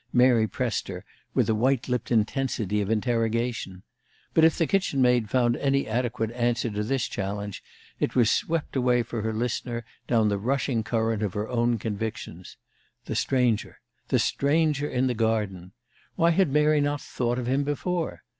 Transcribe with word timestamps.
Mary 0.13 0.47
pressed 0.47 0.87
her, 0.87 1.05
with 1.35 1.47
a 1.47 1.53
white 1.53 1.87
lipped 1.87 2.09
intensity 2.09 2.81
of 2.81 2.89
interrogation. 2.89 3.83
But 4.33 4.43
if 4.43 4.57
the 4.57 4.65
kitchen 4.65 4.99
maid 4.99 5.29
found 5.29 5.55
any 5.57 5.87
adequate 5.87 6.31
answer 6.31 6.71
to 6.71 6.81
this 6.83 7.07
challenge, 7.07 7.63
it 7.99 8.15
was 8.15 8.31
swept 8.31 8.75
away 8.75 9.03
for 9.03 9.21
her 9.21 9.31
listener 9.31 9.85
down 10.07 10.27
the 10.27 10.39
rushing 10.39 10.83
current 10.83 11.21
of 11.21 11.35
her 11.35 11.47
own 11.47 11.77
convictions. 11.77 12.57
The 13.05 13.13
stranger 13.15 13.79
the 14.07 14.17
stranger 14.17 14.89
in 14.89 15.05
the 15.05 15.13
garden! 15.13 15.71
Why 16.15 16.31
had 16.31 16.49
Mary 16.49 16.81
not 16.81 16.99
thought 16.99 17.37
of 17.37 17.45
him 17.45 17.63
before? 17.63 18.23